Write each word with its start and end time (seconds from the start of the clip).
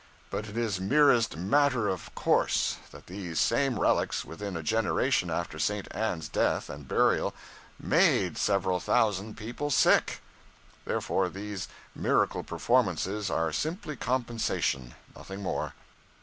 But 0.31 0.47
it 0.49 0.57
is 0.57 0.79
merest 0.79 1.35
matter 1.37 1.87
of 1.87 2.15
course 2.15 2.77
that 2.89 3.05
these 3.05 3.39
same 3.39 3.79
relics, 3.79 4.25
within 4.25 4.57
a 4.57 4.63
generation 4.63 5.29
after 5.29 5.59
St. 5.59 5.87
Anne's 5.91 6.27
death 6.27 6.71
and 6.71 6.87
burial, 6.87 7.35
_made 7.79 8.31
_several 8.33 8.81
thousand 8.81 9.37
people 9.37 9.69
sick. 9.69 10.19
Therefore 10.85 11.29
these 11.29 11.67
miracle 11.93 12.41
performances 12.43 13.29
are 13.29 13.53
simply 13.53 13.95
compensation, 13.95 14.95
nothing 15.15 15.43
more. 15.43 15.75